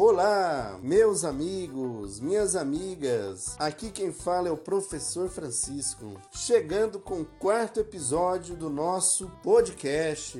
[0.00, 3.56] Olá, meus amigos, minhas amigas.
[3.58, 10.38] Aqui quem fala é o professor Francisco, chegando com o quarto episódio do nosso podcast.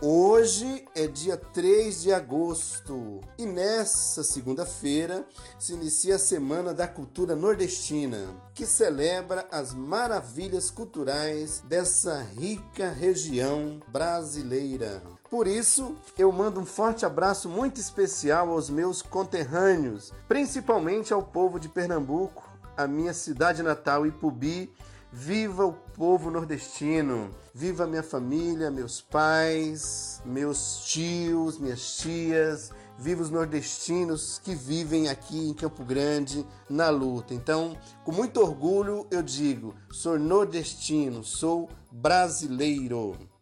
[0.00, 5.26] Hoje é dia 3 de agosto e nessa segunda-feira
[5.58, 13.80] se inicia a Semana da Cultura Nordestina, que celebra as maravilhas culturais dessa rica região
[13.88, 15.02] brasileira.
[15.34, 21.58] Por isso, eu mando um forte abraço muito especial aos meus conterrâneos, principalmente ao povo
[21.58, 24.72] de Pernambuco, a minha cidade natal Ipubi
[25.12, 27.30] Viva o povo nordestino!
[27.52, 32.70] Viva minha família, meus pais, meus tios, minhas tias!
[32.96, 37.34] Viva os nordestinos que vivem aqui em Campo Grande na luta.
[37.34, 43.33] Então, com muito orgulho, eu digo: sou nordestino, sou brasileiro.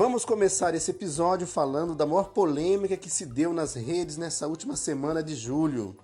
[0.00, 4.74] Vamos começar esse episódio falando da maior polêmica que se deu nas redes nessa última
[4.74, 5.94] semana de julho,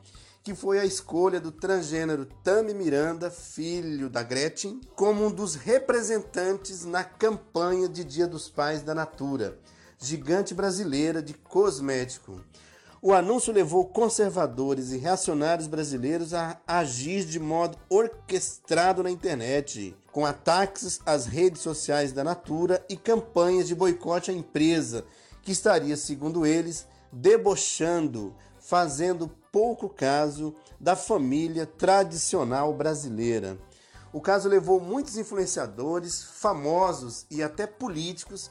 [0.44, 6.84] que foi a escolha do transgênero Tami Miranda, filho da Gretchen, como um dos representantes
[6.84, 9.58] na campanha de Dia dos Pais da Natura,
[9.98, 12.38] gigante brasileira de cosmético.
[13.06, 20.26] O anúncio levou conservadores e reacionários brasileiros a agir de modo orquestrado na internet, com
[20.26, 25.04] ataques às redes sociais da Natura e campanhas de boicote à empresa,
[25.40, 33.56] que estaria, segundo eles, debochando, fazendo pouco caso da família tradicional brasileira.
[34.12, 38.50] O caso levou muitos influenciadores, famosos e até políticos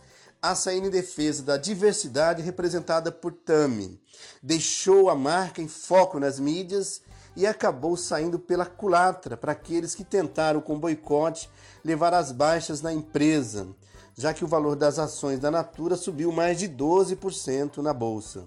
[0.52, 4.00] a sair em defesa da diversidade representada por Tami.
[4.42, 7.02] Deixou a marca em foco nas mídias
[7.36, 11.50] e acabou saindo pela culatra para aqueles que tentaram com boicote
[11.84, 13.68] levar as baixas na empresa,
[14.16, 18.45] já que o valor das ações da Natura subiu mais de 12% na bolsa.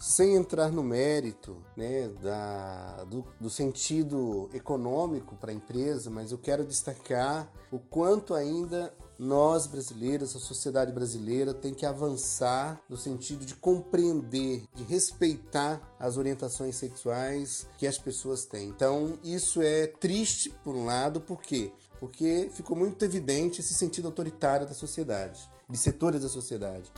[0.00, 6.38] Sem entrar no mérito né, da, do, do sentido econômico para a empresa, mas eu
[6.38, 13.44] quero destacar o quanto ainda nós brasileiros, a sociedade brasileira tem que avançar no sentido
[13.44, 18.68] de compreender, de respeitar as orientações sexuais que as pessoas têm.
[18.68, 21.72] Então, isso é triste por um lado, por quê?
[22.00, 26.90] Porque ficou muito evidente esse sentido autoritário da sociedade, de setores da sociedade.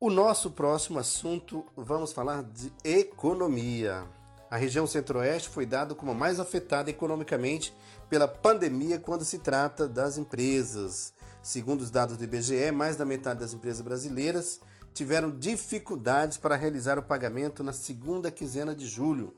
[0.00, 4.06] O nosso próximo assunto, vamos falar de economia.
[4.54, 7.74] A região centro-oeste foi dada como a mais afetada economicamente
[8.08, 11.12] pela pandemia quando se trata das empresas.
[11.42, 14.60] Segundo os dados do IBGE, mais da metade das empresas brasileiras
[14.92, 19.34] tiveram dificuldades para realizar o pagamento na segunda quinzena de julho,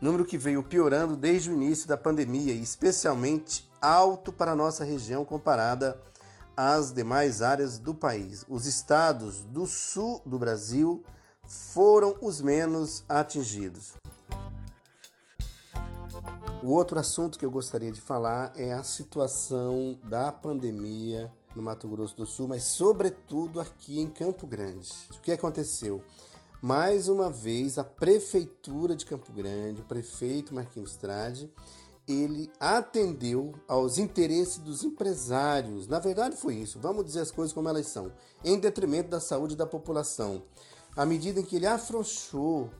[0.00, 4.84] número que veio piorando desde o início da pandemia e especialmente alto para a nossa
[4.84, 6.00] região comparada
[6.56, 8.46] às demais áreas do país.
[8.48, 11.02] Os estados do sul do Brasil
[11.44, 13.94] foram os menos atingidos.
[16.62, 21.88] O outro assunto que eu gostaria de falar é a situação da pandemia no Mato
[21.88, 24.88] Grosso do Sul, mas sobretudo aqui em Campo Grande.
[25.10, 26.00] O que aconteceu?
[26.62, 31.52] Mais uma vez, a prefeitura de Campo Grande, o prefeito Marquinhos Trade,
[32.06, 35.88] ele atendeu aos interesses dos empresários.
[35.88, 36.78] Na verdade, foi isso.
[36.78, 38.12] Vamos dizer as coisas como elas são,
[38.44, 40.44] em detrimento da saúde da população.
[40.94, 42.70] À medida em que ele afrouxou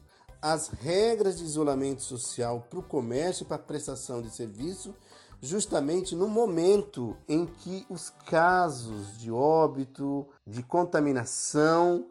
[0.43, 4.93] as regras de isolamento social para o comércio e para a prestação de serviço,
[5.41, 12.07] justamente no momento em que os casos de óbito, de contaminação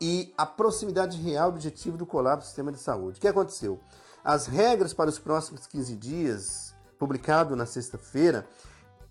[0.00, 3.18] e a proximidade real objetivo do colapso do sistema de saúde.
[3.18, 3.78] O que aconteceu?
[4.24, 8.46] As regras para os próximos 15 dias, publicado na sexta-feira,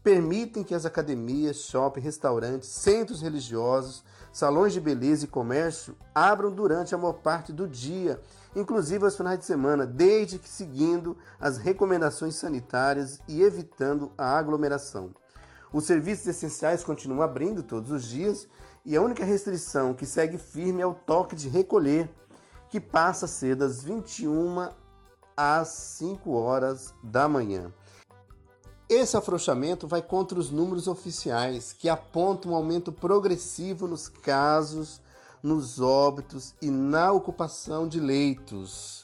[0.05, 6.93] permitem que as academias, shopping, restaurantes, centros religiosos, salões de beleza e comércio abram durante
[6.93, 8.21] a maior parte do dia,
[8.55, 15.09] inclusive aos finais de semana, desde que seguindo as recomendações sanitárias e evitando a aglomeração.
[15.73, 18.47] Os serviços essenciais continuam abrindo todos os dias
[18.85, 22.07] e a única restrição que segue firme é o toque de recolher,
[22.69, 24.69] que passa a ser das 21
[25.35, 27.73] às 5 horas da manhã.
[28.87, 35.01] Esse afrouxamento vai contra os números oficiais, que apontam um aumento progressivo nos casos,
[35.41, 39.03] nos óbitos e na ocupação de leitos.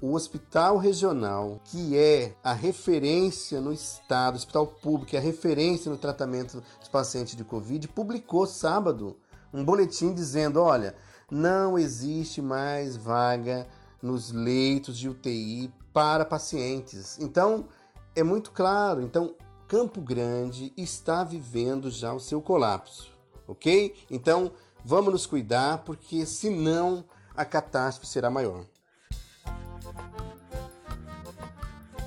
[0.00, 5.90] O hospital regional, que é a referência no estado, o hospital público, é a referência
[5.90, 9.16] no tratamento dos pacientes de Covid, publicou sábado
[9.52, 10.94] um boletim dizendo: olha,
[11.28, 13.66] não existe mais vaga
[14.00, 17.18] nos leitos de UTI para pacientes.
[17.20, 17.66] Então,
[18.14, 19.02] é muito claro.
[19.02, 19.34] Então,
[19.68, 23.10] Campo Grande está vivendo já o seu colapso,
[23.48, 23.94] ok?
[24.10, 24.52] Então
[24.84, 27.04] vamos nos cuidar, porque senão
[27.34, 28.66] a catástrofe será maior.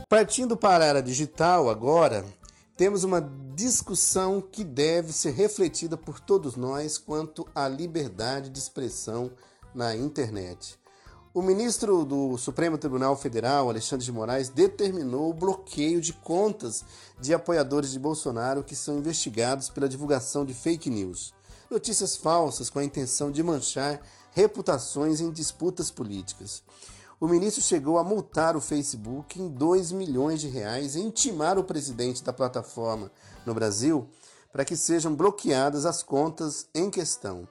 [0.07, 2.23] Partindo para a era digital agora,
[2.77, 3.21] temos uma
[3.55, 9.31] discussão que deve ser refletida por todos nós quanto à liberdade de expressão
[9.73, 10.77] na internet.
[11.35, 16.85] O ministro do Supremo Tribunal Federal, Alexandre de Moraes, determinou o bloqueio de contas
[17.19, 21.33] de apoiadores de Bolsonaro que são investigados pela divulgação de fake news,
[21.69, 23.99] notícias falsas com a intenção de manchar
[24.31, 26.63] reputações em disputas políticas.
[27.19, 31.65] O ministro chegou a multar o Facebook em 2 milhões de reais e intimar o
[31.65, 33.11] presidente da plataforma
[33.45, 34.07] no Brasil
[34.53, 37.45] para que sejam bloqueadas as contas em questão.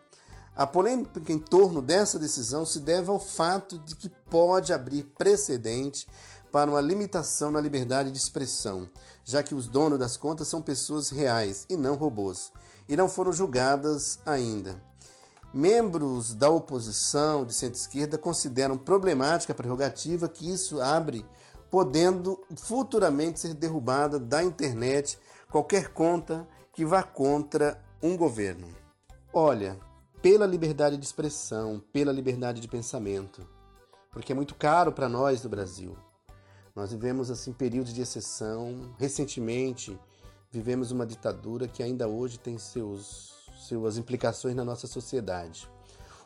[0.57, 6.07] A polêmica em torno dessa decisão se deve ao fato de que pode abrir precedente
[6.53, 8.89] para uma limitação na liberdade de expressão,
[9.25, 12.53] já que os donos das contas são pessoas reais e não robôs,
[12.89, 14.81] e não foram julgadas ainda.
[15.53, 21.27] Membros da oposição de centro-esquerda consideram problemática a prerrogativa que isso abre,
[21.69, 25.19] podendo futuramente ser derrubada da internet
[25.51, 28.69] qualquer conta que vá contra um governo.
[29.33, 29.77] Olha,
[30.25, 33.47] pela liberdade de expressão, pela liberdade de pensamento,
[34.11, 35.95] porque é muito caro para nós do Brasil.
[36.75, 38.95] Nós vivemos assim períodos de exceção.
[38.99, 40.01] Recentemente
[40.51, 45.69] vivemos uma ditadura que ainda hoje tem seus suas implicações na nossa sociedade.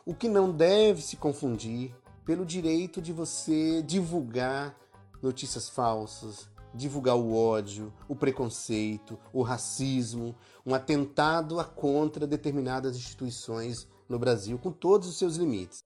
[0.05, 1.93] O que não deve se confundir
[2.23, 4.77] pelo direito de você divulgar
[5.21, 10.35] notícias falsas, divulgar o ódio, o preconceito, o racismo,
[10.65, 15.83] um atentado a contra determinadas instituições no Brasil, com todos os seus limites.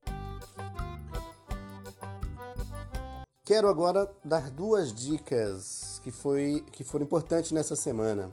[3.46, 8.32] Quero agora dar duas dicas que, foi, que foram importantes nessa semana.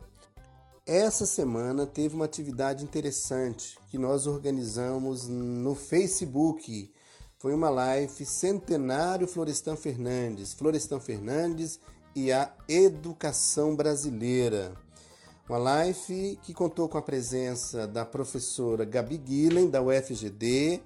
[0.87, 6.93] Essa semana teve uma atividade interessante que nós organizamos no Facebook.
[7.39, 11.81] Foi uma live Centenário Florestan Fernandes, Florestan Fernandes
[12.15, 14.73] e a educação brasileira.
[15.49, 20.81] Uma live que contou com a presença da professora Gabi Guilhem, da UFGD,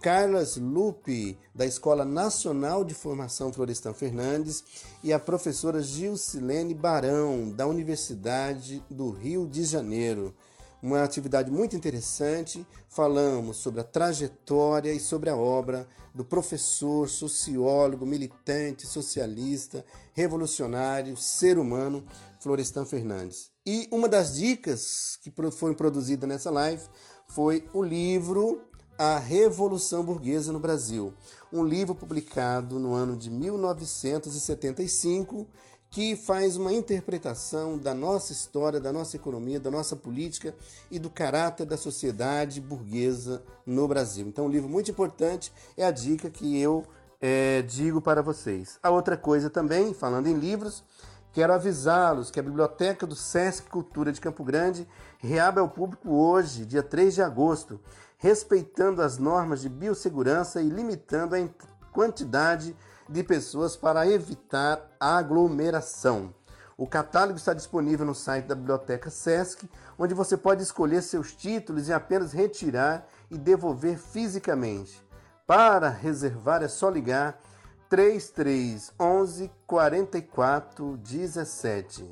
[0.00, 4.64] Carlos Lupe, da Escola Nacional de Formação Florestan Fernandes,
[5.02, 10.34] e a professora Gilcilene Barão, da Universidade do Rio de Janeiro
[10.82, 12.66] uma atividade muito interessante.
[12.88, 19.84] Falamos sobre a trajetória e sobre a obra do professor, sociólogo, militante, socialista,
[20.14, 22.04] revolucionário, ser humano,
[22.40, 23.50] Florestan Fernandes.
[23.66, 26.82] E uma das dicas que foram produzidas nessa live
[27.28, 28.62] foi o livro
[28.96, 31.14] A Revolução Burguesa no Brasil,
[31.52, 35.46] um livro publicado no ano de 1975
[35.90, 40.54] que faz uma interpretação da nossa história, da nossa economia, da nossa política
[40.90, 44.26] e do caráter da sociedade burguesa no Brasil.
[44.26, 46.84] Então, um livro muito importante é a dica que eu
[47.20, 48.78] é, digo para vocês.
[48.82, 50.84] A outra coisa também, falando em livros,
[51.32, 54.86] quero avisá-los que a Biblioteca do Sesc Cultura de Campo Grande
[55.18, 57.80] reabre ao público hoje, dia 3 de agosto,
[58.18, 61.48] respeitando as normas de biossegurança e limitando a
[61.92, 62.76] quantidade de
[63.08, 66.34] de pessoas para evitar aglomeração.
[66.76, 71.88] O catálogo está disponível no site da Biblioteca SESC, onde você pode escolher seus títulos
[71.88, 75.04] e apenas retirar e devolver fisicamente.
[75.44, 77.40] Para reservar é só ligar
[77.88, 82.08] 3311 4417.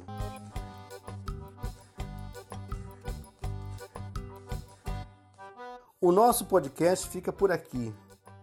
[6.00, 7.94] O nosso podcast fica por aqui.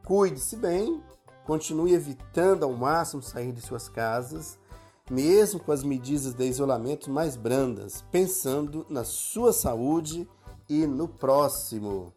[0.05, 1.03] Cuide-se bem
[1.45, 4.57] Continue evitando ao máximo sair de suas casas,
[5.09, 10.29] mesmo com as medidas de isolamento mais brandas, pensando na sua saúde
[10.69, 12.13] e no próximo.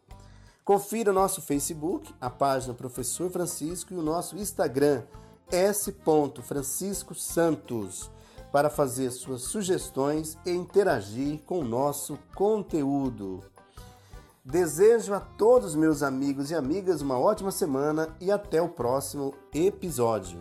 [0.63, 5.03] Confira o nosso Facebook, a página Professor Francisco e o nosso Instagram,
[5.49, 8.09] s.franciscosantos,
[8.51, 13.41] para fazer suas sugestões e interagir com o nosso conteúdo.
[14.49, 20.39] Desejo a todos meus amigos e amigas uma ótima semana e até o próximo episódio.